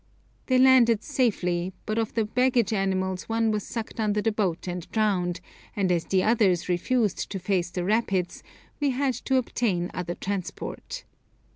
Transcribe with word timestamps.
They 0.47 0.57
landed 0.57 1.03
safely, 1.03 1.73
but 1.85 1.99
of 1.99 2.15
the 2.15 2.25
baggage 2.25 2.73
animals 2.73 3.29
one 3.29 3.51
was 3.51 3.63
sucked 3.67 3.99
under 3.99 4.19
the 4.19 4.31
boat 4.31 4.67
and 4.67 4.89
drowned, 4.91 5.41
and 5.75 5.91
as 5.91 6.05
the 6.05 6.23
others 6.23 6.67
refused 6.67 7.29
to 7.29 7.37
face 7.37 7.69
the 7.69 7.83
rapids, 7.85 8.41
we 8.79 8.89
had 8.89 9.13
to 9.13 9.35
obtain 9.35 9.91
other 9.93 10.15
transport. 10.15 11.03